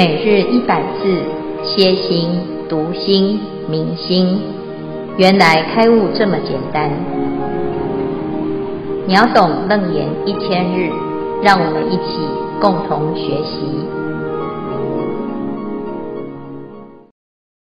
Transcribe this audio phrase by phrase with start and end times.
[0.00, 1.22] 每日一百字，
[1.62, 2.30] 歇心、
[2.70, 4.40] 读心、明心，
[5.18, 6.88] 原来开悟这么简单。
[9.06, 10.88] 秒懂楞严一千日，
[11.42, 12.16] 让我们一起
[12.62, 13.60] 共同学习。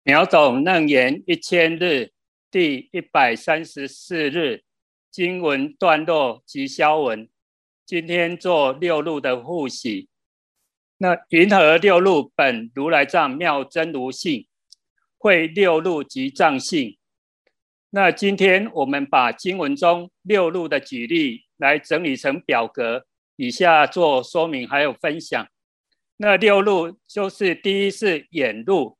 [0.03, 2.11] 秒懂楞严一千日
[2.51, 4.61] 第一百三十四日
[5.09, 7.27] 经文段落及消文，
[7.83, 10.09] 今天做六路的复习。
[10.99, 14.47] 那云何六路本如来藏妙真如性，
[15.17, 16.97] 会六路及藏性。
[17.91, 23.05] 那今天我们把经文中六路的举例来整理成表格，
[23.35, 25.47] 以下做说明还有分享。
[26.17, 28.97] 那六路就是第一是眼路，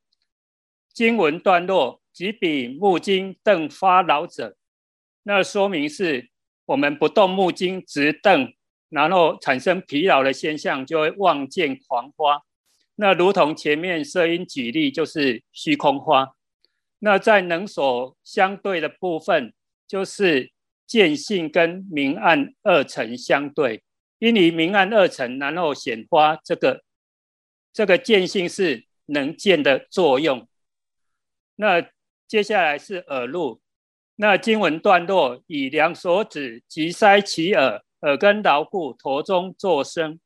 [0.94, 4.55] 经文段落即比目睛瞪发老者。
[5.24, 6.30] 那说明是
[6.66, 8.54] 我们不动目睛直瞪。
[8.90, 12.41] 然后产生疲劳的现象，就会望见狂花。
[12.96, 16.30] 那如同前面摄音举例，就是虚空花。
[16.99, 19.54] 那在能所相对的部分，
[19.88, 20.52] 就是
[20.88, 23.84] 见性跟明暗二尘相对。
[24.20, 26.84] 因为明暗二尘，然后显花，这个
[27.71, 30.48] 这个见性是能见的作用。
[31.58, 31.88] 那
[32.27, 33.62] 接下来是耳路。
[34.15, 37.84] 那经文段落以两手指及塞其耳。
[38.01, 40.20] 耳根牢固，头中作声。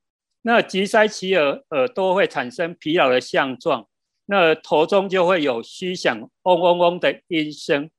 [0.43, 3.87] 那急塞其耳，耳朵会产生疲劳的相状。
[4.25, 7.89] 那头中就会有虚响嗡嗡嗡的音声。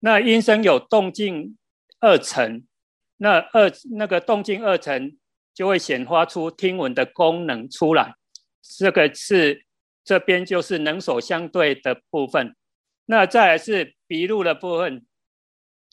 [0.00, 1.56] 那音声有动静
[2.00, 2.64] 二层，
[3.18, 5.16] 那二那个动静二层
[5.54, 8.14] 就会显发出听闻的功能出来。
[8.60, 9.64] 这个是
[10.04, 12.56] 这边就是能所相对的部分。
[13.06, 15.06] 那再来是鼻路的部分。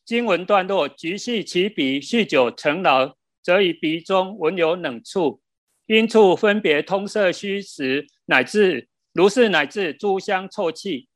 [0.10, 5.40] 经文段落：局系其鼻，酗酒成劳，则以鼻中闻有冷触，
[5.86, 11.08] 因处分别通色虚实，乃至如是乃至诸香臭气。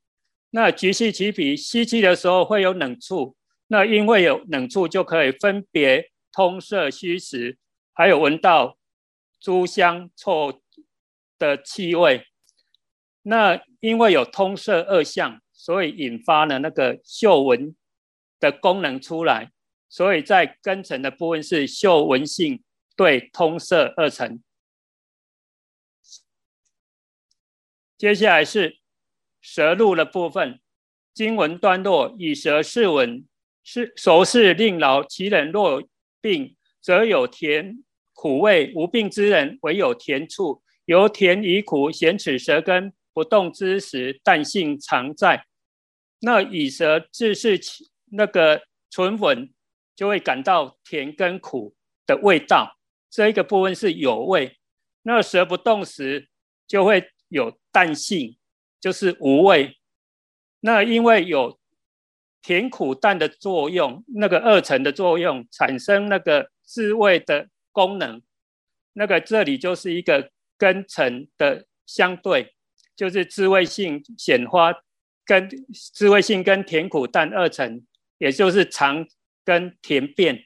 [0.52, 7.58] 那局系其鼻，吸气的时候会有冷触，那因为有冷触，就可以分别通色虚实，
[7.94, 8.78] 还有闻到
[9.42, 10.62] 诸香臭
[11.40, 12.28] 的气味。
[13.24, 17.76] 那因为有通摄二相，所以引发了那个嗅闻。
[18.44, 19.54] 的功能出来，
[19.88, 22.62] 所以在根层的部分是嗅闻性
[22.94, 24.44] 对通色二层。
[27.98, 28.80] 接下来是
[29.40, 30.60] 舌路的部分，
[31.14, 33.26] 经文段落以舌试闻，
[33.64, 35.82] 是熟视令劳，其人若
[36.20, 40.62] 病，则有甜苦味；无病之人，唯有甜触。
[40.84, 45.46] 由甜与苦显此舌根不动之时，但性常在。
[46.20, 47.93] 那以舌自是其。
[48.16, 49.52] 那个唇吻
[49.96, 51.76] 就会感到甜跟苦
[52.06, 52.78] 的味道，
[53.10, 54.58] 这一个部分是有味。
[55.04, 56.30] 那舌不动时
[56.68, 58.38] 就会有淡性，
[58.80, 59.78] 就是无味。
[60.62, 61.60] 那因为有
[62.42, 68.22] 甜苦淡的作用，那个二层的作用产生那个滋味的功能。
[68.94, 72.56] 那个这里就是一个根层的相对，
[72.96, 74.74] 就是滋味性显花
[75.26, 75.50] 跟
[75.94, 77.84] 滋味性跟甜苦淡二层。
[78.18, 79.06] 也就是常
[79.44, 80.46] 跟甜变，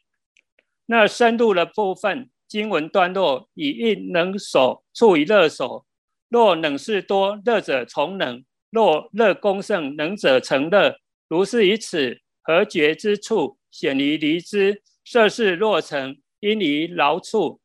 [0.88, 5.86] 那身路的部分，经文段落以应能所处于乐所，
[6.30, 10.98] 若冷事多，乐者从冷；若乐功盛，冷者成乐。
[11.28, 14.82] 如是以此合觉之处，显于离之。
[15.04, 17.62] 设事若成，因于劳处。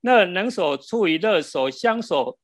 [0.00, 2.38] 那能所处于乐所相守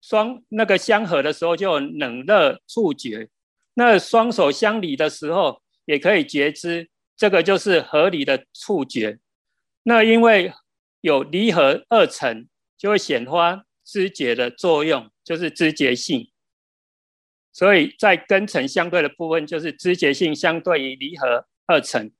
[0.00, 3.28] 双那个相合的时候，就冷热触觉；
[3.74, 9.18] 那双手相离的时候，也可以觉知，这个就是合理的触觉。
[9.84, 10.52] 那因为
[11.00, 16.30] 有离合二层，就会显发知觉的作用，就是知觉性。
[17.52, 22.10] 所以在根层相对的部分，就是知觉性相对于离合二层。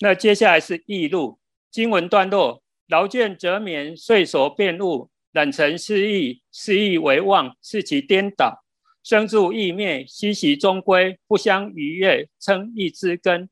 [0.00, 1.38] 那接下来是易路
[1.70, 8.64] 经文段落：劳倦则眠，睡所变物，染尘失忆，失意为妄，是其颠倒。
[9.02, 13.48] 生住意灭，息息终归，不相逾越，称忆之根。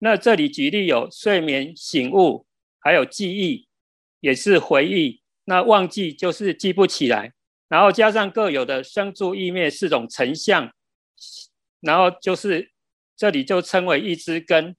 [0.00, 2.46] 那这里举例有睡眠、醒悟，
[2.80, 3.68] 还有记忆，
[4.18, 5.22] 也是回忆。
[5.44, 7.32] 那忘记就是记不起来，
[7.68, 10.70] 然后加上各有的生住意灭四种成相，
[11.80, 12.72] 然后就是
[13.16, 14.74] 这里就称为一之根，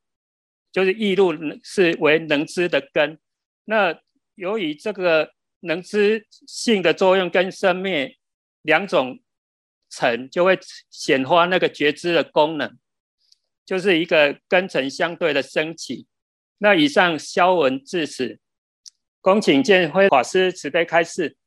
[0.72, 1.34] 就是忆路
[1.64, 3.18] 是为能知的根。
[3.64, 3.98] 那
[4.36, 5.32] 由于这个
[5.62, 8.18] 能知性的作用跟生灭
[8.64, 9.20] 两种。
[9.90, 12.78] 尘就会显化那个觉知的功能，
[13.66, 16.08] 就是一个根尘相对的升起。
[16.58, 18.40] 那以上消文至此，
[19.22, 21.38] 恭请见辉法师慈悲开示。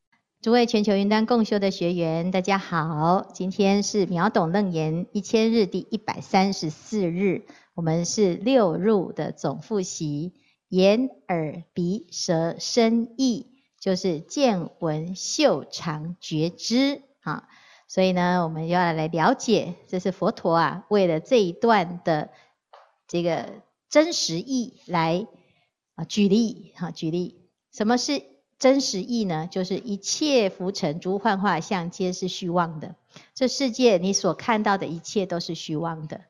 [0.41, 3.31] 诸位全球云端共修的学员，大家好！
[3.35, 7.45] 今天是秒懂楞严一千日第一百三十四日，
[7.75, 10.33] 我们是六入的总复习，
[10.69, 13.49] 眼、耳、鼻、舌、身、意，
[13.79, 17.49] 就是见闻嗅尝觉知啊。
[17.91, 22.31] 所以呢，我们要来了解，这是佛陀啊，为了这一段的
[23.09, 25.27] 这个真实义来
[25.97, 28.23] 啊举例哈，举例什么是？
[28.61, 32.95] 真实义呢，就是一切浮尘诸幻化相，皆是虚妄的。
[33.33, 36.21] 这世界你所看到的一切都是虚妄的，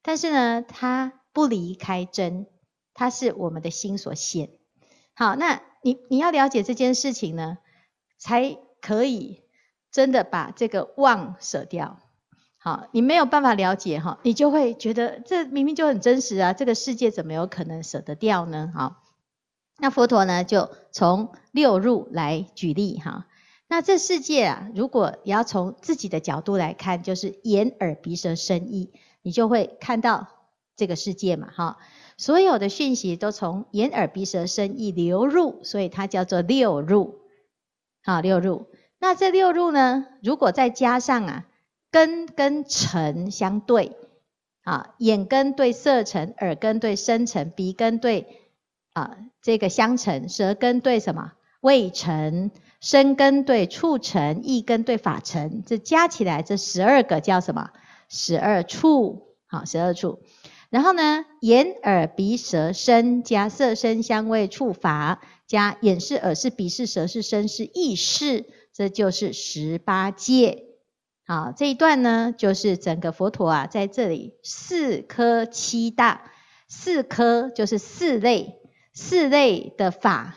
[0.00, 2.46] 但是呢，它不离开真，
[2.94, 4.48] 它是我们的心所现。
[5.14, 7.58] 好，那你你要了解这件事情呢，
[8.16, 9.42] 才可以
[9.94, 12.00] 真的把这个妄舍掉。
[12.58, 18.72] 好，你没有办法了解哈，你就会觉得这明明就很真实啊，这个世界怎么有可能舍得掉呢？
[18.74, 19.04] 好。
[19.78, 23.26] 那佛陀呢，就从六入来举例哈。
[23.68, 28.92] 那这世界啊，如果你要从自己的角度来看，就是眼耳鼻舌身意，
[29.22, 30.26] 你就会看到
[30.74, 31.78] 这个世界嘛哈。
[32.16, 37.20] 所有的讯息都从眼耳鼻舌身意流入，所以它叫做六入。
[38.02, 38.66] 好，六入。
[39.04, 41.44] 那这六入呢，如果再加上啊，
[41.90, 43.98] 根跟尘相对
[44.62, 48.40] 啊，眼根对色尘，耳根对声尘，鼻根对。
[48.94, 51.32] 啊，这个香尘，舌根对什么？
[51.60, 57.72] 味尘，身根对触尘，意根对法尘，这加起来这十二个叫什么？
[58.08, 60.20] 十二处，好，十二处。
[60.70, 70.64] 然后呢，眼、耳、鼻、舌、身加色、声、香、味、触、法，加眼是、耳是、鼻是、舌是、身是、意识，这就是十八界。
[71.26, 76.32] 好，这一段呢，就是整个佛陀啊，在这里四科七大，
[76.68, 78.60] 四科就是四类。
[78.96, 80.36] 四类的法，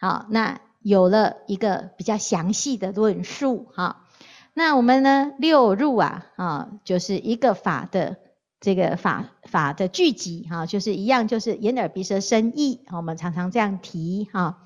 [0.00, 4.06] 好，那有了一个比较详细的论述，哈。
[4.54, 8.16] 那我们呢，六入啊，啊，就是一个法的
[8.60, 14.62] 这个法法的聚集，哈，就是一样，就是眼耳鼻舌身意，我们常常这样提，哈。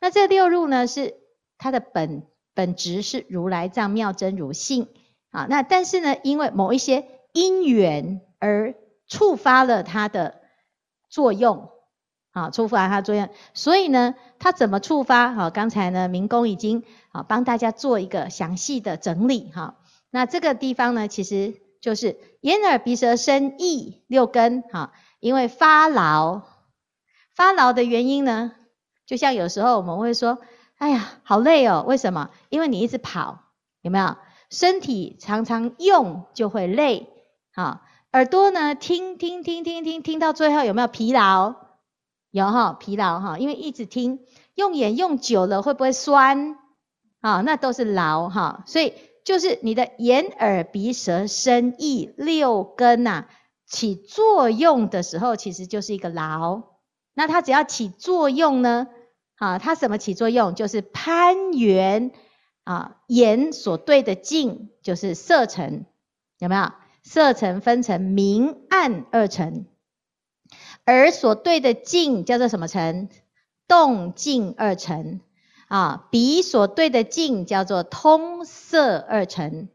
[0.00, 1.16] 那这六入呢，是
[1.58, 2.26] 它的本
[2.56, 4.88] 本质是如来藏妙真如性，
[5.30, 8.74] 啊，那但是呢，因为某一些因缘而
[9.06, 10.40] 触发了它的
[11.08, 11.70] 作用。
[12.32, 15.32] 啊，触发它作用，所以呢，它怎么触发？
[15.32, 19.76] 好，刚才呢，明公已经啊帮大家做一个详细的整理哈。
[20.10, 26.42] 那这个地方呢，其实就是眼耳鼻舌身意六根哈，因为发劳，
[27.34, 28.52] 发劳的原因呢，
[29.06, 30.36] 就像有时候我们会说，
[30.76, 32.30] 哎呀，好累哦，为什么？
[32.48, 33.40] 因为你一直跑，
[33.82, 34.16] 有没有？
[34.50, 37.08] 身体常常用就会累，
[37.52, 37.80] 好，
[38.12, 41.54] 耳朵呢，听听听听听听到最后有没有疲劳？
[42.30, 44.20] 有哈疲劳哈，因为一直听，
[44.54, 46.58] 用眼用久了会不会酸？
[47.20, 48.92] 啊，那都是劳哈，所以
[49.24, 53.26] 就是你的眼耳鼻舌身意六根呐
[53.66, 56.62] 起作用的时候，其实就是一个劳。
[57.14, 58.86] 那它只要起作用呢，
[59.36, 60.54] 啊，它什么起作用？
[60.54, 62.10] 就是攀缘
[62.64, 65.86] 啊，眼所对的境就是色尘，
[66.38, 66.72] 有没有？
[67.02, 69.66] 色尘分成明暗二尘。
[70.86, 73.08] 耳所对的境叫做什么尘？
[73.68, 75.20] 动静二尘
[75.68, 76.08] 啊。
[76.10, 79.68] 鼻所对的境叫做通色二尘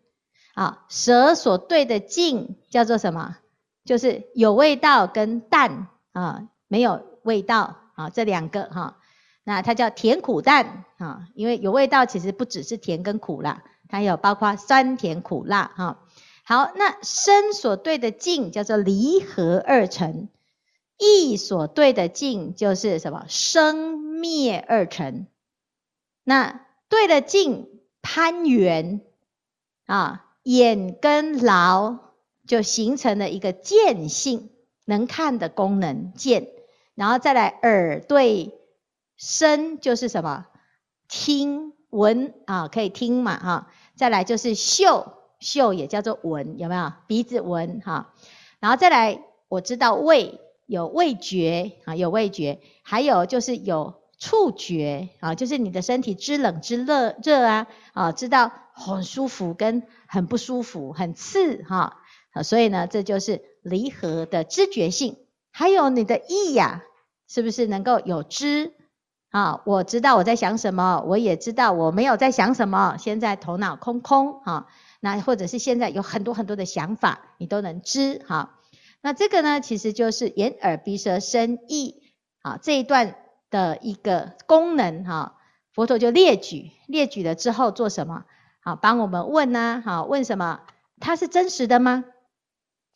[0.54, 0.86] 啊。
[0.90, 3.38] 舌所对的境叫做什么？
[3.86, 8.98] 就是有味道跟淡啊，没有味道啊，这两个哈。
[9.44, 16.00] 那它叫甜苦淡啊，因为有味道其实不只是甜跟苦啦，它有包括酸甜苦辣哈。
[16.44, 20.30] 好，那身所对的境叫做离合二尘。
[20.98, 23.26] 意所对的境就是什么？
[23.28, 25.26] 生灭二尘。
[26.24, 27.68] 那对的境
[28.04, 29.02] 攀缘
[29.88, 31.98] 啊，眼跟劳
[32.46, 34.52] 就形成了一个见性，
[34.86, 36.50] 能看的功能见。
[36.94, 38.61] 然后再来耳对
[39.22, 40.48] 身就是什么？
[41.08, 43.68] 听闻啊，可以听嘛哈。
[43.96, 46.92] 再来就是嗅，嗅也叫做闻，有没有？
[47.06, 48.16] 鼻子闻哈。
[48.60, 50.42] 然后再来我知道味。
[50.68, 61.98] 有味觉啊，有味觉，还有就是有触觉啊，就是你的身体知冷知热热啊啊，知道很舒服跟很不舒服，很刺哈
[62.32, 65.18] 啊，所以呢，这就是离合的知觉性。
[65.52, 66.84] 还有你的意呀，
[67.28, 68.72] 是不是能够有知
[69.32, 69.62] 啊？
[69.66, 74.68] 我知道我在想什么，我也知道我没有在想什么，现在头脑空空哈，
[75.00, 78.60] 那或者是现在有很多很多的想法，你都能知哈。
[79.02, 82.04] 那这个呢，其实就是眼耳鼻舌身意，
[82.44, 83.16] 啊，这一段
[83.50, 85.38] 的一个功能哈。
[85.74, 88.26] 佛陀就列举，列举了之后做什么？
[88.60, 89.82] 好，帮我们问呢？
[89.84, 90.60] 好，问什么？
[91.00, 92.04] 它是真实的吗？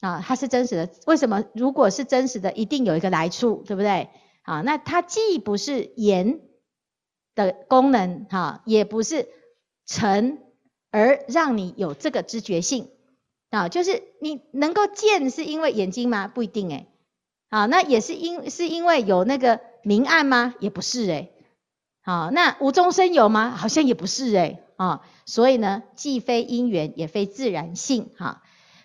[0.02, 0.90] 啊，它是真实的。
[1.08, 1.46] 为什么？
[1.54, 4.10] 如果是真实的，一定有一个来处，对不对？
[4.46, 6.40] 啊，那它既不是言
[7.36, 9.28] 的功能，哈，也不是
[9.86, 10.38] 成
[10.92, 12.90] 而让你有这个知觉性，
[13.50, 16.28] 啊，就是你能够见是因为眼睛吗？
[16.28, 16.88] 不一定诶。
[17.50, 20.56] 啊，那也是因是因为有那个明暗吗？
[20.60, 21.32] 也不是诶。
[22.02, 23.50] 好，那无中生有吗？
[23.52, 24.62] 好像也不是诶。
[24.78, 28.44] 啊，所以呢，既非因缘，也非自然性，哈。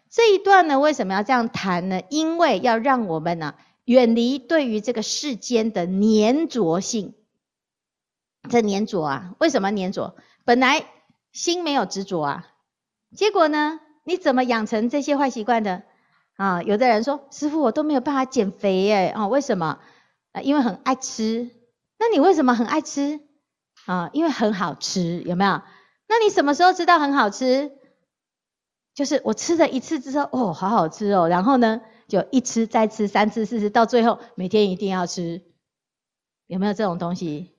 [0.08, 2.02] 这一段呢，为什么要这样谈呢？
[2.10, 3.54] 因为要让我们呢，
[3.90, 7.14] 远离对于这个世间的粘着性。
[8.48, 10.14] 这粘着啊，为什么粘着？
[10.44, 10.86] 本来
[11.32, 12.46] 心没有执着啊，
[13.16, 15.82] 结果呢，你怎么养成这些坏习惯的？
[16.36, 19.80] 啊，有的人说，师傅，我都没有办法减肥耶，啊，为什么？
[20.30, 21.50] 啊，因为很爱吃。
[21.98, 23.18] 那你为什么很爱吃？
[23.86, 25.62] 啊，因为很好吃，有没有？
[26.06, 27.72] 那你什么时候知道很好吃？
[28.94, 31.80] 就是我吃了一次之后，哦，好好吃哦，然后呢，
[32.10, 35.40] 就一吃再吃，三次四次，到最后每天一定要吃，
[36.46, 37.52] 有没有这种东西？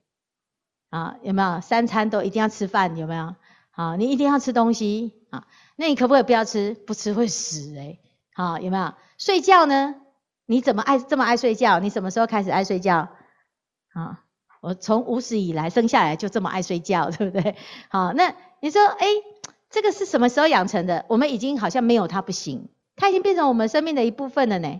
[0.91, 2.96] 啊，有没有三餐都一定要吃饭？
[2.98, 3.36] 有没有？
[3.72, 5.48] 啊，你一定要吃东西啊？
[5.77, 6.75] 那你可不可以不要吃？
[6.86, 8.00] 不吃会死诶。
[8.34, 8.93] 好，有没有？
[9.17, 9.96] 睡觉呢？
[10.46, 11.79] 你怎么爱这么爱睡觉？
[11.79, 13.10] 你什么时候开始爱睡觉？
[13.93, 14.24] 啊，
[14.60, 17.55] 我从无始以来生下来就这么爱睡觉， 对不对？
[17.89, 19.08] 好，那你说，诶
[19.70, 21.05] 这个是什么时候养成的？
[21.08, 22.67] 我们已经好像没有它不行，
[23.01, 24.79] 它已经变成我们生命的一部分了呢。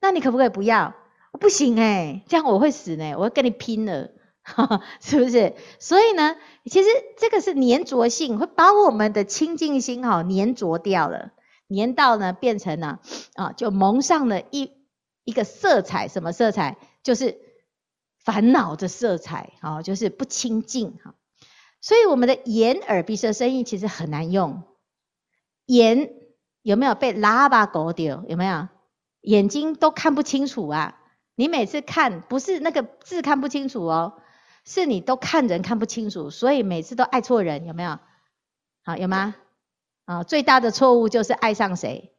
[0.00, 0.94] 那你可不可以不要？
[1.40, 4.10] 不行诶，这样我会死呢，我会跟你拼了，
[5.02, 5.54] 是不是？
[5.80, 6.36] 所以呢，
[6.66, 11.32] 其实这个是粘着性，会把我们的清净心哈粘着掉了，
[11.68, 13.00] 粘到呢变成了
[13.34, 14.70] 啊，就蒙上了一
[15.24, 16.78] 一个色彩，什么色彩？
[17.02, 17.38] 就是
[18.24, 21.16] 烦恼的色彩啊，就是不清净哈。
[21.80, 24.62] 所以我们的眼、耳、鼻、舌、身、意其实很难用。
[25.66, 26.10] 眼
[26.68, 28.24] 有没有被喇叭搞掉？
[28.28, 28.68] 有没有？
[29.22, 30.96] 眼睛都看不清楚啊！
[31.34, 34.12] 你每次看不是那个字看不清楚哦，
[34.66, 37.98] 是你都看人看不清楚，所以每次都爱错人，有没有？
[38.84, 39.34] 好，有吗？
[40.04, 42.12] 啊，最大的错误就是爱上谁？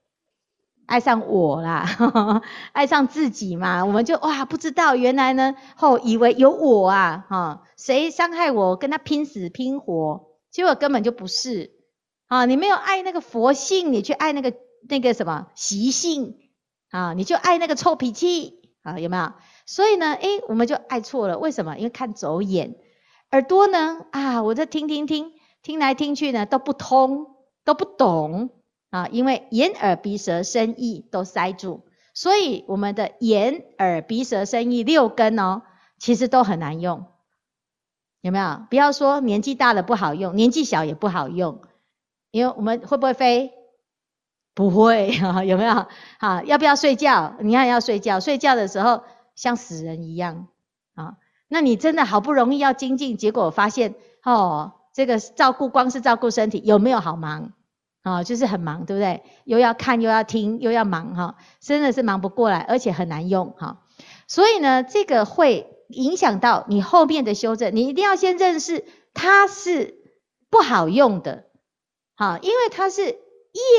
[0.87, 2.41] 爱上我啦，呵呵，
[2.71, 11.69] 爱上自己嘛，我们就哇不知道原来呢，后以为有我啊，哈，谁伤害我，跟他拼死拼活，结果根本就不是，
[12.29, 14.53] 啊，你没有爱那个佛性，你去爱那个
[14.88, 16.38] 那个什么习性，
[16.89, 19.33] 啊，你就爱那个臭脾气，啊，有没有？
[19.65, 21.77] 所以呢，诶，我们就爱错了，为什么？
[21.77, 22.75] 因为看走眼，
[23.31, 28.51] 耳朵呢，啊，我在听听听，听来听去呢都不通，都不懂。
[28.91, 35.62] 啊，因为眼、耳、鼻、舌、身、意都塞住，所以我们的眼、耳、鼻、舌、身、意六根哦，
[36.00, 37.05] 其实都很难用，
[38.21, 38.65] 有没有？
[38.67, 41.62] 不要说年纪大了不好用，年纪小也不好用，
[42.31, 43.53] 因为我们会不会飞？
[44.53, 45.88] 不会啊， 有没有？
[46.19, 47.36] 好，要不要睡觉？
[47.39, 49.03] 你看要睡觉，睡觉的时候
[49.36, 50.48] 像死人一样
[50.95, 51.15] 啊。
[51.48, 57.53] 那你真的好不容易要精进，结果发现哦，这个照顾光是照顾身体有没有好忙？
[58.01, 59.24] 啊，就是很忙，对不对？
[59.43, 63.81] 又要看，又要听，又要忙，哈，真的是忙不过来，而且很难用，哈。
[64.27, 67.75] 所以呢，这个会影响到你后面的修正。
[67.75, 69.95] 你一定要先认识它是
[70.50, 71.45] 不好用的，
[72.19, 73.17] 好，因为它是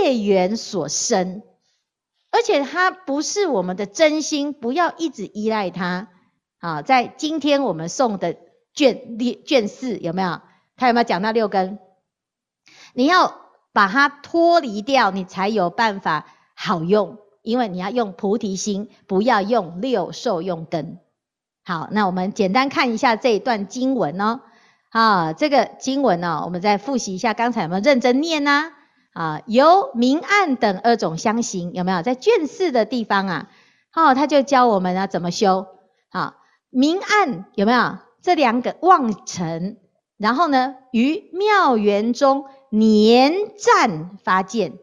[0.03, 1.43] 业缘所生，
[2.31, 6.09] 而且它不是我们的真心，不要一直依赖它。
[6.59, 8.39] 好，在今天我们诵的
[8.73, 10.41] 卷六卷四有没有？
[10.77, 11.79] 他有没有讲到六根？
[12.95, 13.39] 你要。
[13.73, 17.19] 把它脱离掉，你才有办法好用。
[17.43, 20.99] 因为你要用菩提心，不要用六受用根。
[21.63, 24.41] 好，那我们简单看一下这一段经文哦。
[24.91, 28.73] 啊，这个经文呢，我们再复习一下，刚才有没有认真念呢？
[29.15, 32.03] 啊，由明暗等二种相形，有没有？
[32.03, 33.51] 在卷四的地方啊，
[33.91, 35.67] 好，他就教我们要怎么修。
[36.11, 36.35] 好，
[36.71, 37.99] 明暗有没有？
[38.23, 39.79] 这两个妄尘，
[40.17, 42.45] 然后呢，于妙缘中。
[42.73, 44.79] 粘暂发见，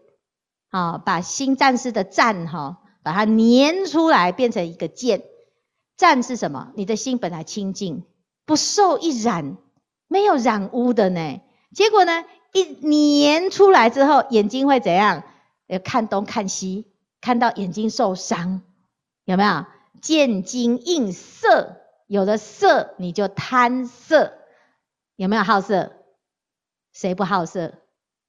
[0.72, 5.24] 啊，把心战士的暂哈，把它粘出来，变成一个见。
[5.96, 6.74] 暂是什么？
[6.76, 8.04] 你的心本来清净，
[8.46, 9.56] 不受一染，
[10.08, 11.42] 没有染污的呢。
[11.74, 12.24] 结果呢，
[12.54, 15.24] 一粘出来之后，眼睛会怎样？
[15.68, 16.88] 要看东看西，
[17.22, 18.62] 看到眼睛受伤，
[19.26, 19.66] 有没有？
[20.00, 24.34] 见金应色，有了色你就贪色，
[25.16, 25.92] 有没有好色？
[26.94, 27.74] 谁不好色？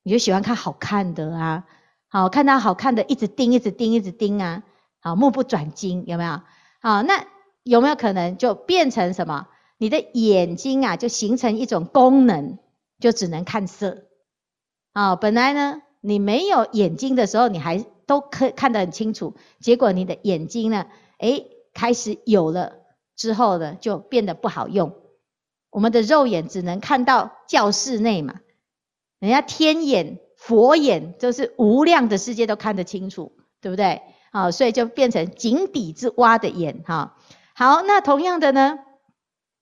[0.02, 1.64] 你就喜欢看好看的啊，
[2.08, 4.62] 好，看到好看的，一直盯，一直盯，一直盯啊，
[5.00, 6.40] 好，目不转睛，有没有？
[6.80, 7.26] 好，那
[7.62, 9.46] 有没有可能就变成什么？
[9.78, 12.58] 你的眼睛啊就形成一种功能，
[13.00, 14.04] 就只能看色。
[14.92, 19.34] 啊，本来呢，你没有眼睛的时候，你还都可看得很清楚。
[19.60, 20.86] 结果你的眼睛呢，
[21.18, 22.72] 诶，开始有了
[23.16, 24.94] 之后呢，就变得不好用。
[25.70, 28.40] 我们的肉眼只能看到教室内嘛，
[29.20, 34.02] 人家天眼、佛眼，就是无量的世界都看得清楚，对不对？
[34.32, 37.16] 好，所以就变成井底之蛙的眼哈。
[37.54, 38.78] 好，那同样的呢，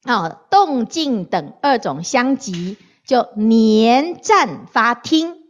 [0.06, 2.78] 啊，动静等二种相即。
[3.06, 5.44] 就黏暂发听，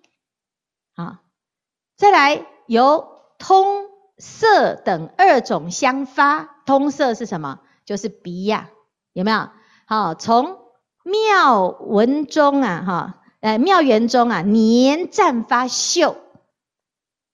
[0.94, 1.22] 啊，
[1.96, 3.08] 再来由
[3.38, 3.86] 通
[4.18, 7.60] 色等二种相发，通色是什么？
[7.86, 8.68] 就是鼻呀，
[9.14, 9.48] 有没有？
[9.86, 10.58] 好，从
[11.02, 16.14] 妙文中啊，哈，呃，妙缘中啊，黏暂发嗅，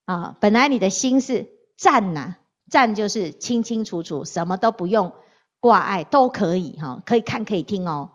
[0.05, 2.35] 啊，本来你的心是暂呐，
[2.69, 5.11] 暂就是清清楚楚，什么都不用
[5.63, 8.09] 挂碍，都可以哈，可以看可以听哦。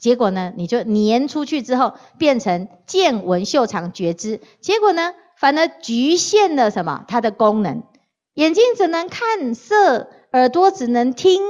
[0.00, 4.40] 结果呢，你就黏出去之后，变成见闻嗅尝觉知。
[4.62, 7.04] 结果呢，反而局限了什么？
[7.06, 7.82] 它的功能，
[8.32, 11.42] 眼睛只能看色，耳朵只能听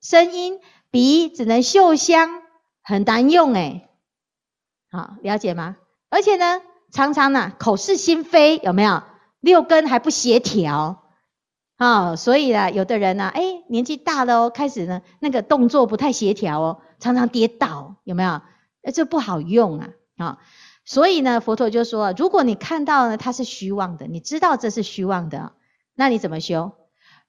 [0.00, 0.58] 声音，
[0.90, 2.40] 鼻只能嗅香，
[2.82, 3.86] 很难用诶。
[4.90, 5.76] 好，了解吗？
[6.08, 9.02] 而且呢，常常呢，口是心非，有没有？
[9.40, 11.02] 六根还不协调。
[11.76, 16.78] 啊，所以啊，有的人呢，诶，年纪大了哦，开始呢，那个动作不太协调哦。
[17.00, 18.40] 常常跌倒，有没有？
[18.82, 19.88] 哎，这不好用啊！
[20.16, 20.38] 啊，
[20.84, 25.52] 所以呢，佛陀就说，如果你看到呢，它是虚妄的，你知道这是虚妄的，
[25.94, 26.72] 那你怎么修？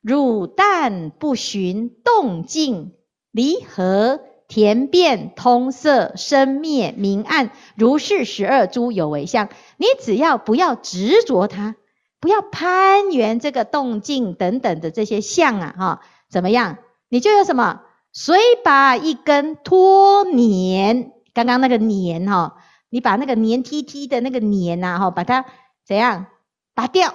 [0.01, 2.93] 汝但不寻动静
[3.31, 11.75] 离合田变通色生灭明暗如是十二诸有为相，你只要不要执着它，
[12.19, 16.77] 不要攀缘这个动静等等的这些相啊，哈，怎么样？
[17.09, 17.81] 你就有什么？
[18.13, 22.57] 谁把一根脱黏，刚刚那个黏哈，
[22.89, 25.45] 你把那个黏 T T 的那个黏呐哈，把它
[25.85, 26.27] 怎样
[26.73, 27.13] 拔掉？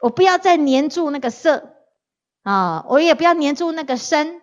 [0.00, 1.74] 我不要再黏住那个色
[2.44, 4.40] 啊，我也不要黏住那个身，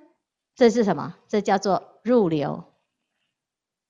[0.55, 1.15] 这是什么？
[1.29, 2.65] 这叫做入流，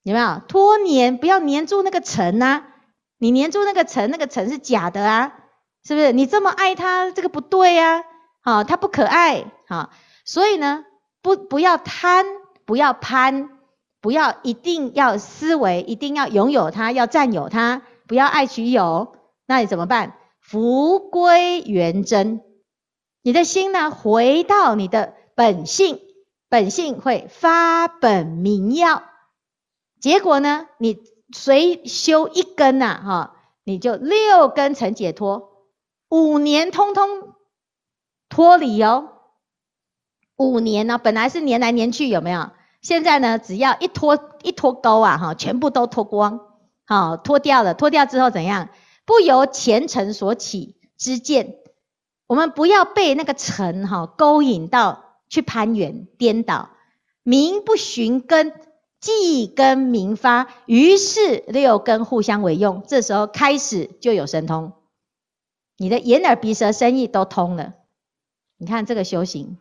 [0.04, 0.40] 有没有？
[0.46, 2.62] 脱黏不要黏住那个尘呐，
[3.18, 5.32] 你黏住那个尘，那个尘是假的啊，
[5.82, 6.12] 是不是？
[6.12, 8.04] 你这么爱它，这个不对啊，
[8.46, 9.90] 啊，它不可爱，好，
[10.24, 10.84] 所以呢。
[11.22, 12.24] 不，不要贪，
[12.64, 13.50] 不要攀，
[14.00, 20.16] 不要一定要思维，一定要拥有它，要占有它，不要爱取有，那你怎么办？
[20.40, 22.42] 复归元真，
[23.22, 25.98] 你的心呢，回到你的本性，
[26.48, 29.02] 本性会发本明耀，
[30.00, 31.00] 结果呢，你
[31.34, 35.66] 随修一根呐、哈，你就六根成解脱，
[36.08, 37.34] 五年通通
[38.28, 39.12] 脱离哦。
[40.36, 42.50] 五年呢，本来是年来年去，有没有？
[42.82, 46.40] 现在呢，只要一脱一脱钩啊，哈，全部都脱光，
[46.84, 47.74] 好，脱掉了。
[47.74, 48.68] 脱掉之后怎样？
[49.04, 51.56] 不由前尘所起之见，
[52.26, 56.70] 我们不要被那个尘哈勾引到去攀援颠倒。
[57.22, 58.52] 明不寻根，
[59.00, 62.84] 寂根明发，于是六根互相为用。
[62.86, 64.72] 这时候开始就有神通，
[65.76, 67.72] 你的眼耳鼻舌身意都通了。
[68.58, 69.58] 你看这个修行。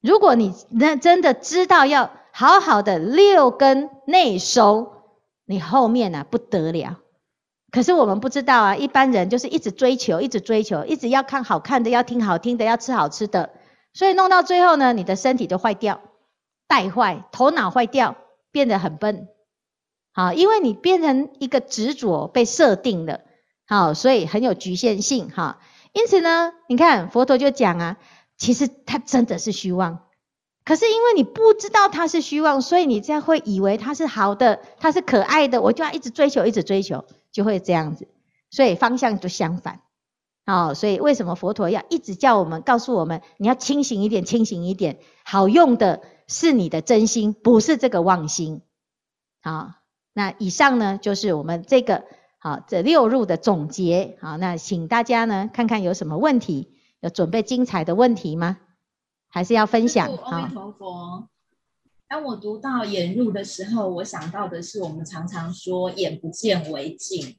[0.00, 4.92] 如果你那真的知道要好好的六根内收，
[5.44, 6.98] 你后面呢、啊、不得了。
[7.70, 13.50] 可是我们不知道啊，一般人就是一直追求，一直追求，一直要看好看的，要听好听的，要吃好吃的，
[13.94, 16.02] 所以弄到最后呢，你的身体就坏掉，
[16.68, 18.16] 带坏，头脑坏掉，
[18.50, 19.28] 变得很笨。
[20.12, 23.20] 好，因为你变成一个执着被设定了，
[23.66, 25.60] 好，所以很有局限性哈。
[25.92, 27.98] 因此呢，你看佛陀就讲啊。
[28.38, 30.06] 其实它真的是虚妄，
[30.64, 38.08] 可是因为你不知道它是虚妄，所以你这样会以为它是好的，它是可爱的，我就要一直追求，一直追求，就会这样子，
[38.50, 39.82] 所以方向就相反。
[40.44, 48.62] 好，所以为什么佛陀要一直叫我们，告诉我们，你要清醒一点，清醒一点，好用的是你的真心，不是这个妄心。
[49.40, 49.74] 好，
[50.14, 52.06] 那以上呢就是我们这个
[52.42, 54.18] 好这六入的总结。
[54.20, 56.72] 好，那请大家呢看看有什么问题。
[56.98, 58.58] 有准备精彩的问题吗？
[59.28, 60.08] 还是要分享？
[60.24, 61.28] 阿弥陀佛。
[62.08, 67.36] 当我读到眼入的时候，我想到的是我们常常说“眼不见为净”。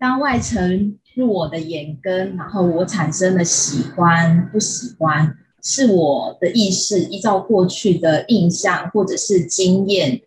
[0.00, 10.22] 当外尘入我的眼根，然后我产生了喜欢、不喜欢，是我的意识依照过去的印象或者是经验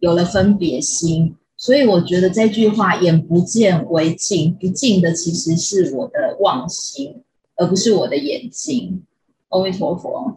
[0.00, 1.36] 有了分别心。
[1.66, 7.24] 所以我觉得这句话“眼不见为净”，不净的其实是我的妄心。
[7.56, 9.02] 而不是我的眼睛，
[9.48, 10.32] 阿弥陀佛。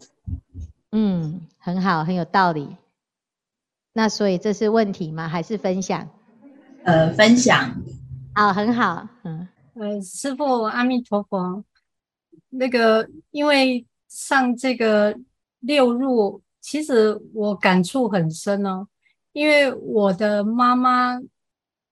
[0.90, 2.66] 嗯，很好，很有道理。
[3.92, 5.28] 那所以这是问题吗？
[5.28, 6.08] 还是分享？
[6.82, 7.80] 呃，分享。
[8.34, 9.06] 好，很好。
[9.22, 11.62] 嗯，呃，师父阿弥陀佛。
[12.48, 15.14] 那个，因为上这个
[15.60, 18.88] 六入，其实我感触很深哦。
[19.32, 21.20] 因为我的妈妈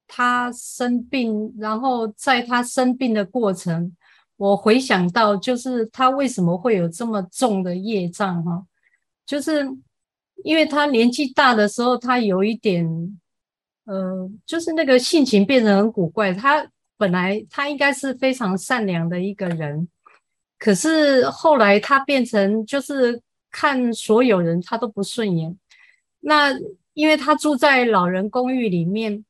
[0.06, 3.94] 她生病，然后在她生病的过程，
[4.36, 8.66] 我回想到就是她为什么会有这么重的业障哈，
[9.26, 9.68] 就是
[10.44, 12.86] 因为她年纪大的时候，她有一点，
[13.84, 16.32] 呃，就是那个性情变得很古怪。
[16.32, 19.88] 她本来她应该是非常善良的一个人。
[20.58, 25.56] 可是后来她变成就是看所有人她都不顺眼，
[26.20, 26.52] 那
[26.98, 29.24] 因为他住在老人公寓里面，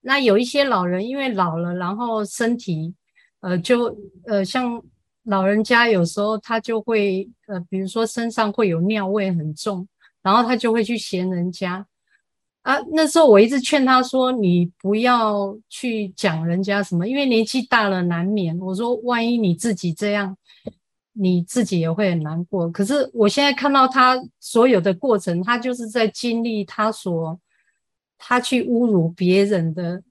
[0.00, 2.94] 那有一些老人因为老了，然后身体
[3.40, 4.82] 呃就呃像
[5.24, 9.86] 老人家有时候他就会呃比如说身上会有尿味很重，
[10.22, 11.86] 然后他就会去嫌人家。
[12.62, 20.34] 啊，那时候我一直劝他说：“你不要去讲人家什么，因为年纪大了难免。”我说：“万一你自己这样，
[21.12, 27.38] 你自己也会很难过。”可是我现在看到他所有的过程，他就是在经历他所
[28.18, 30.02] 他去侮辱别人的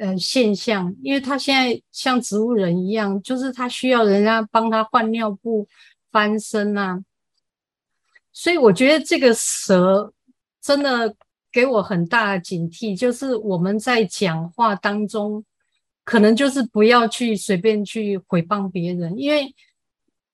[0.00, 5.66] 呃现象，因为他现在像植物人一样，就是他需要人家帮他换尿布、
[6.10, 7.02] 翻身啊。
[8.32, 10.12] 所以我觉得这个蛇
[10.60, 11.14] 真的。
[11.54, 15.44] 给我很大的警惕，就是我们在讲话当中，
[16.02, 19.54] 可能就是不要去随便去诽谤别人，因为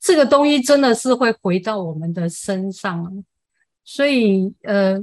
[0.01, 3.25] 这个东西真的是会回到我们的身上。
[3.85, 4.99] 所以，呃，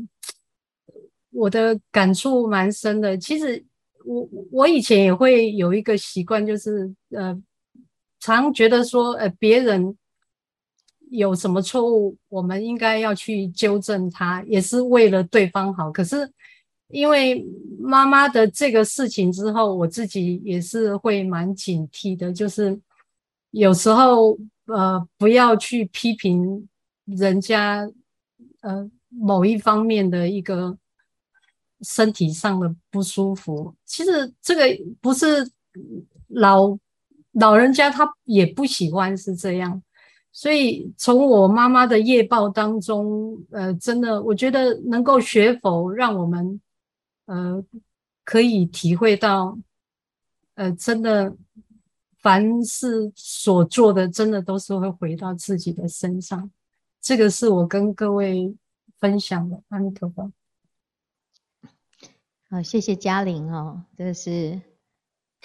[1.32, 3.18] 我的感触蛮深的。
[3.18, 3.64] 其实
[4.06, 7.40] 我我以前也会有一个习惯，就是呃，
[8.20, 9.98] 常觉得说，呃，别人。
[11.12, 15.90] 有什么错误，我们应该要去纠正他，也是为了对方好。
[15.92, 16.30] 可是
[16.90, 17.46] 因为
[17.80, 22.78] 妈妈的这个事情之后，我自己也是会蛮警惕的，就是
[23.52, 26.68] 有时候呃不要去批评
[27.06, 27.90] 人家
[28.62, 30.78] 呃某一方面的一个
[31.82, 33.76] 身体上的不舒服。
[33.86, 34.64] 其实这个
[35.02, 35.52] 不是
[36.28, 36.78] 老
[37.34, 39.82] 老人家他也不喜欢是这样。
[40.38, 46.60] 所以，从我妈妈的业报当中，呃，真的，我觉得能够学佛，让我们，
[47.26, 47.64] 呃，
[48.26, 49.58] 可以体会到，
[50.56, 51.34] 呃，真的，
[52.26, 56.50] 凡是所做的，真的都是会回到自己的身上。
[57.00, 58.56] 这个是我跟各位
[58.98, 59.62] 分享的。
[59.68, 60.32] 阿弥陀佛。
[62.50, 64.60] 好，谢谢嘉玲哦，这是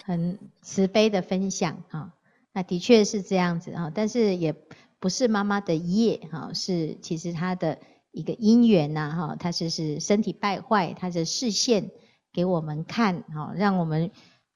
[0.03, 2.14] 很慈悲的分享哈。
[2.55, 4.55] 那的确是这样子啊，但是也
[4.99, 7.79] 不是妈妈的业哈，是其实她的
[8.11, 11.90] 一个因缘呐哈，她是是身体败坏，她的视线
[12.33, 14.11] 给我们看哈，让我们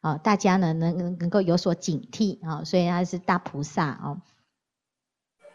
[0.04, 4.20] 啊大家呢能能能够有所警惕啊，所以他是大菩萨哦。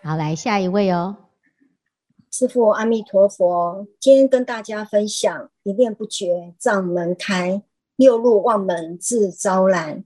[0.01, 1.17] 好，来下一位哦，
[2.31, 7.61] 师父阿弥陀佛，今天跟大家分享一念不觉障门开，
[7.95, 10.03] 六入望门自招揽。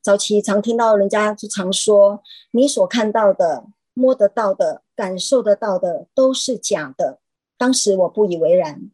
[0.00, 7.18] 早期常听到人家就常说，你所看到的、摸得到的、感受得到的都是假的。
[7.58, 8.90] 当时我不以为然，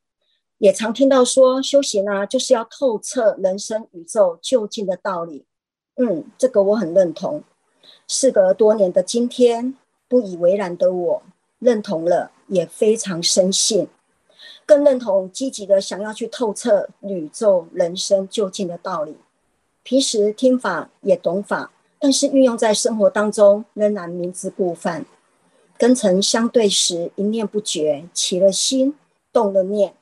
[0.58, 5.44] 也常听到说修行啊，就是要透彻人生、宇宙究竟的道理。
[5.96, 7.42] 嗯，这个我很认同。
[8.06, 9.76] 事隔多年的今天，
[10.08, 11.22] 不以为然的我
[11.58, 13.88] 认同了，也非常深信，
[14.66, 19.16] 更认同积极的想要去透彻宇宙人生究竟的道理。
[19.82, 25.06] 平时听法也懂法，但是运用在生活当中仍然明知故犯。
[25.76, 28.96] 跟尘相对时，一念不觉，起了心，
[29.32, 29.94] 动了念，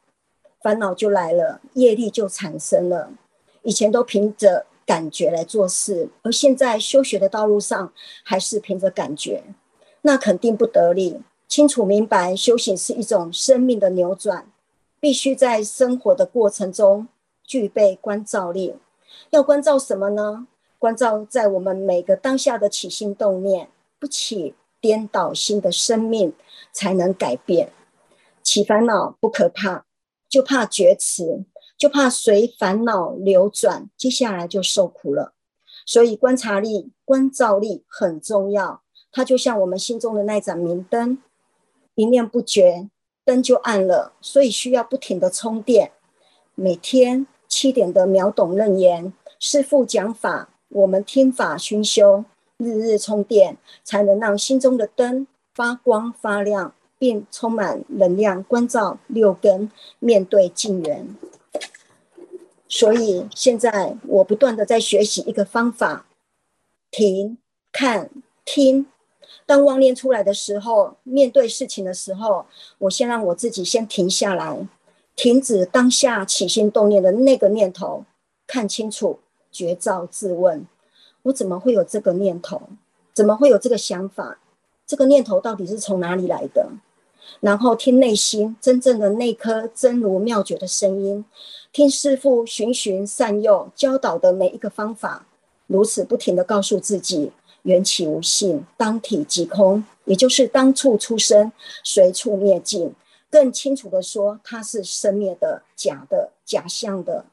[0.66, 3.12] 烦恼就来了，业力就产生了。
[3.62, 7.92] 以前都凭着感觉来做事，而现在修学的道路上
[8.24, 9.44] 还是凭着感觉，
[10.02, 11.20] 那肯定不得力。
[11.46, 14.50] 清楚明白，修行是一种生命的扭转，
[14.98, 17.07] 必须在生活的过程中
[17.44, 18.74] 具备关照力。
[19.31, 20.48] 要关照什么呢？
[20.81, 23.68] 关照在我们每个当下的起心动念，
[24.00, 26.33] 不起颠倒心的生命
[26.72, 27.70] 才能改变。
[28.42, 29.86] 起烦恼不可怕，
[30.28, 31.44] 就怕觉迟，
[31.76, 35.34] 就怕随烦恼流转，接下来就受苦了。
[35.84, 38.82] 所以观察力、关照力很重要。
[39.12, 41.18] 它就像我们心中的那盏明灯，
[41.94, 42.88] 一念不觉，
[43.24, 44.12] 灯就暗了。
[44.20, 45.92] 所以需要不停的充电，
[46.54, 47.26] 每天。
[47.48, 52.24] 七点的秒懂楞严，师父讲法，我们听法熏修，
[52.56, 61.14] 日日充电，才能让心中的灯发光发亮，并充满能量，关照六根，面对境缘。
[62.68, 66.06] 所以现在我不断的在学习一个方法：
[66.90, 67.38] 停、
[67.70, 68.11] 看、
[68.44, 68.87] 听。
[69.44, 72.46] 当妄念出来的时候，面对事情的时候，
[72.78, 74.66] 我先让我自己先停下来，
[75.14, 78.04] 停止当下起心动念的那个念头，
[78.46, 79.20] 看清楚，
[79.52, 80.66] 觉照自问：
[81.22, 82.62] 我怎么会有这个念头？
[83.14, 84.38] 怎么会有这个想法？
[84.85, 86.68] 这个念头到底是从哪里来的？
[87.40, 91.25] 然后听内心真正的那颗真如妙觉的声音，
[91.72, 95.27] 听师父循循善诱教导的每一个方法，
[95.66, 97.33] 如此不停地告诉自己。
[97.62, 101.51] 缘起无性，当体即空，也就是当处出生，
[101.83, 102.94] 随处灭尽。
[103.29, 107.25] 更清楚的说，它是生灭的、假的、假象的。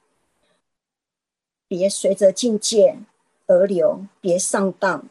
[1.68, 2.98] 别随着境界
[3.46, 5.08] 而流，别上当，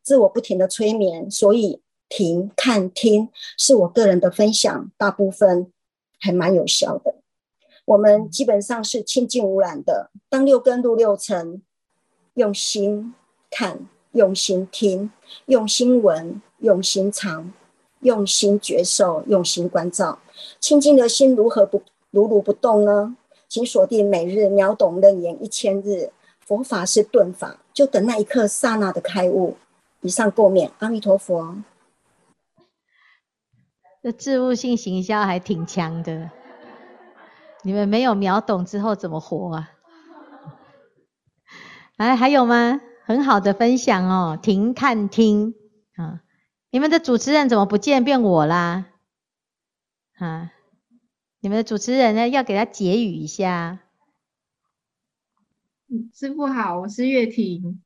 [0.00, 1.28] 自我不停的催眠。
[1.28, 5.72] 所以停、看、听，是我个人的分享，大部分
[6.18, 7.16] 还蛮有效的。
[7.84, 10.10] 我们基本上是清净无染的。
[10.28, 11.62] 当六根入六尘，
[12.34, 13.14] 用心
[13.50, 13.86] 看。
[14.12, 15.10] 用心听，
[15.44, 17.52] 用心闻，用心尝，
[18.00, 20.20] 用心觉受，用心关照。
[20.58, 23.14] 清净的心如何不如如不动呢？
[23.46, 29.58] 请锁定每日秒懂楞严一千日，佛法是顿法，就等那一刻刹那的开悟。
[30.00, 31.54] 以上共勉，阿弥陀佛。
[34.06, 36.30] 这置物性行销还挺强的，
[37.64, 39.72] 你们没有秒懂之后怎么活啊？
[41.96, 42.80] 来，还有吗？
[43.04, 45.56] 很好的分享哦，停看听
[45.96, 46.22] 啊！
[46.70, 48.86] 你们的主持人怎么不见变我啦？
[50.18, 50.52] 啊！
[51.40, 52.28] 你们的主持人呢？
[52.28, 53.80] 要给他结语一下。
[56.14, 57.82] 师傅好，我是月婷。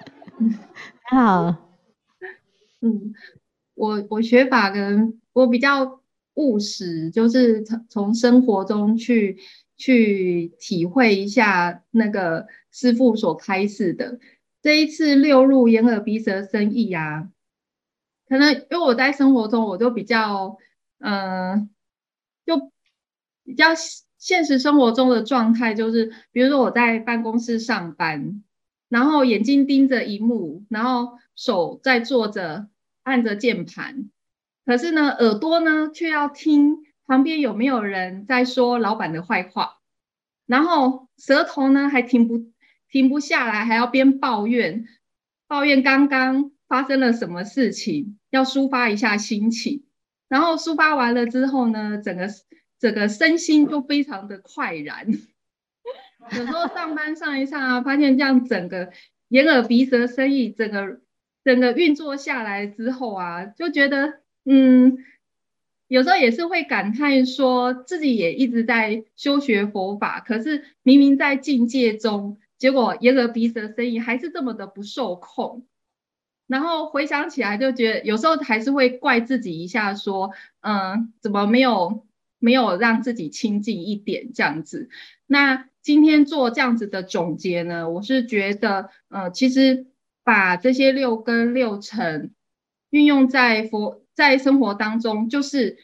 [1.10, 1.56] 好。
[2.80, 3.12] 嗯，
[3.76, 6.00] 我我学法跟我比较
[6.34, 9.38] 务实，就是从从生活中去。
[9.78, 14.18] 去体会一下那个师父所开示的
[14.62, 17.28] 这一次六入眼耳鼻舌身意啊，
[18.26, 20.56] 可能因为我在生活中我就比较，
[20.98, 21.12] 嗯、
[21.50, 21.68] 呃，
[22.46, 22.72] 就
[23.44, 23.66] 比较
[24.16, 28.42] 现实生活中的状态就是，比如说我在办公室上班，
[28.88, 32.68] 然后眼睛盯着一幕，然后手在做着
[33.06, 34.10] 按着键盘，
[34.64, 36.84] 可是呢耳朵呢却要听。
[37.08, 39.78] 旁边有没有人在说老板的坏话？
[40.44, 42.50] 然后舌头呢还停不
[42.90, 44.88] 停不下来，还要边抱怨，
[45.46, 49.84] 抱怨刚刚发生了什么事情，要抒发一下心情。
[50.26, 52.26] 然后抒发完了之后呢，整个
[52.80, 55.06] 整个身心就非常的快然。
[56.32, 58.90] 有时候上班上一上啊，发现这样整个
[59.28, 61.00] 眼耳鼻舌身意，整个
[61.46, 64.98] 整个运作下来之后啊，就觉得嗯。
[65.88, 75.64] 有时候也是会感叹说，自己也一直在修学佛法，可是明明在境界中，结果眼耳鼻舌身意还是这么的不受控。
[76.48, 82.04] 然后回想起来，就觉得有时候还是会怪自己一下，说，嗯，怎么没有
[82.40, 84.88] 没有让自己清净一点这样子？
[85.28, 89.86] 那今天做这样子的总结呢，我是觉得，呃，其实
[90.26, 92.34] 把这些六根六尘
[92.90, 94.02] 运用在佛。
[94.16, 95.76] 在生活当中，就是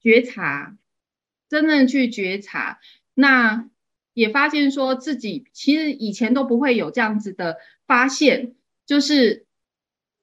[0.00, 0.78] 觉察，
[1.48, 2.78] 真正去觉察，
[3.12, 3.68] 那
[4.12, 7.56] 也发现说自己其实以前都不会有这样子的
[7.88, 8.54] 发现，
[8.86, 9.46] 就是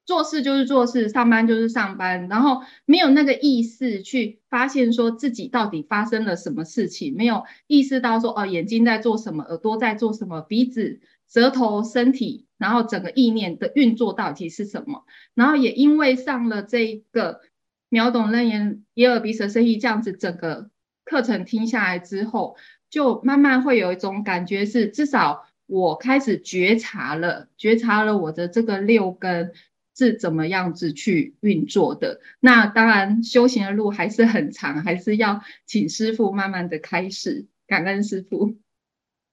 [0.06, 12.48] 做事就是做事，上班就是上班，然后没有那个意识去发现说自己到底发生了什么事情，没有意识到说哦，眼睛在做什么，耳朵在做什么，鼻子、舌头、身体。
[12.62, 15.04] 然后整个意念的运作到底是什么？
[15.34, 17.42] 然后也因为上了这个
[17.90, 20.70] 秒懂楞严眼耳鼻舌生意这样子整个
[21.04, 22.56] 课程听下来之后，
[22.92, 29.54] 就慢慢会有一种感觉是，至少我开始觉察了，觉察了我的这个六根
[29.98, 32.22] 是怎么样子去运作的。
[32.40, 38.56] 那当然修行的路还是很长，还是要请师父慢慢的开示，感恩师父。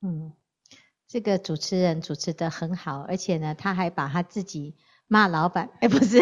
[0.01, 0.33] 嗯。
[1.09, 6.21] 这个主持人主持得很好，而且呢，他还把他自己骂老板，哎，不是，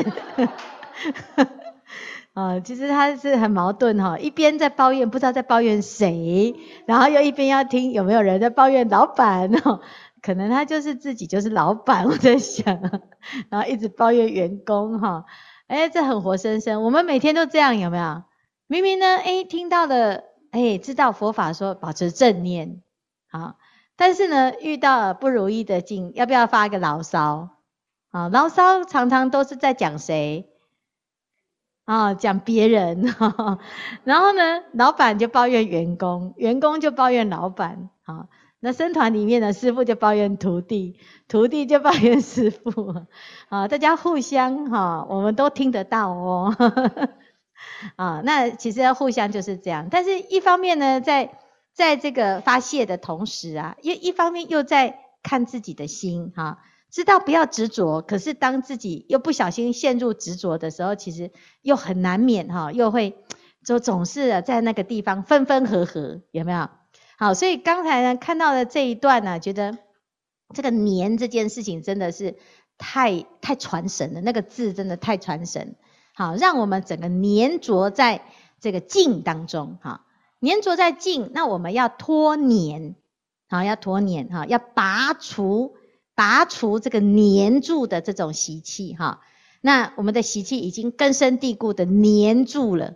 [2.33, 6.55] 啊， 其实他是很矛盾哈，一边在抱怨，不知道在抱怨谁，
[6.87, 9.81] 然后又一边要听有没有人在抱怨老板哦，
[10.22, 12.81] 可能他就是自己就是老板，我在想，
[13.49, 15.25] 然后一直抱怨员工哈，
[15.66, 18.22] 哎，这很活生生，我们每天都这样有没有？
[18.68, 20.22] 明明呢，哎，听到了，
[20.53, 22.83] 哎，知道佛法说保持正念，
[23.29, 23.57] 好。
[23.96, 27.48] 但是呢，遇到了不如意的境，要不要发个牢骚？
[28.11, 30.48] 啊，牢骚常常都是在讲谁？
[31.85, 33.59] 啊，讲别人，呵 呵
[34.04, 38.26] 然后呢，老板就抱怨员工，员工就抱怨老板，啊，
[38.59, 43.04] 那僧团里面的师傅就抱怨徒弟，徒弟就抱怨师傅，
[43.48, 47.09] 啊，大家互相哈，我们都听得到哦，呵 呵
[47.94, 51.38] 啊，那其实互相就是这样，但是一方面呢，在
[51.76, 56.58] 在这个发泄的同时啊，一一方面又在看自己的心，哈。
[56.88, 63.18] 知道不要执着，可是当自己又不小心陷入执着的时候，其实又很难免哈，又会
[63.66, 66.70] 就总是在那个地方分分合合，有没有？
[67.18, 69.76] 好，所以刚才呢看到的这一段呢，觉得
[70.54, 72.38] 这个黏这件事情真的是
[72.78, 75.76] 太太传神了，那个字真的太传神。
[76.14, 78.22] 好，让我们整个黏着在
[78.58, 80.06] 这个境当中，哈，
[80.38, 82.96] 黏着在境，那我们要脱黏，
[83.49, 85.77] 好，要脱黏哈，要拔除。
[86.18, 89.20] 拔除这个黏住的这种习气哈，
[89.61, 92.94] 那我们的习气已经根深蒂固的黏住了，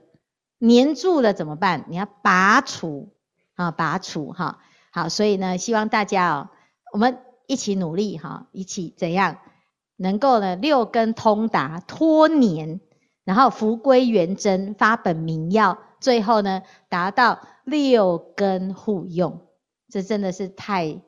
[0.57, 1.85] 黏住了怎么办？
[1.91, 3.13] 你要拔除
[3.57, 6.49] 啊，拔除哈，好，所以呢，希望大家哦，
[6.95, 9.37] 我们一起努力哈，一起怎样
[9.97, 12.81] 能够呢六根通达脱黏，
[13.25, 19.47] 然后福归元真发本明曜，最后呢达到六根互用，
[19.89, 21.01] 这真的是太。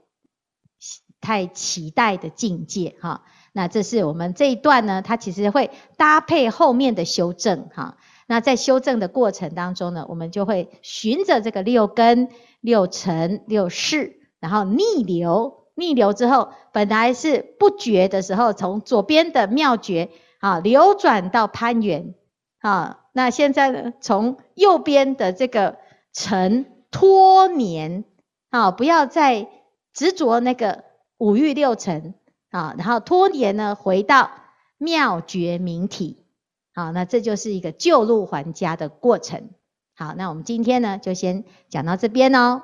[1.24, 7.96] 太期待的境界哈，那这是我们这一段呢，它其实会搭配后面的修正哈。
[8.26, 12.28] 那在修正的过程当中呢，我们就会循着这个六根、
[12.60, 22.16] 六尘、六识，然后逆流，逆流之后，本来是不觉的时候，从左边的妙觉啊流转到攀缘
[22.58, 25.78] 啊，那现在呢，从右边的这个
[26.12, 28.04] 尘脱年
[28.50, 29.48] 啊，不要再
[29.92, 30.90] 执着那个。
[31.18, 32.14] 五欲六尘
[32.50, 34.32] 啊，然后脱年呢，回到
[34.76, 36.26] 妙觉明体，
[36.74, 39.50] 好，那这就是一个救路还家的过程。
[39.94, 42.60] 好，那我们今天呢，就先讲到这边哦。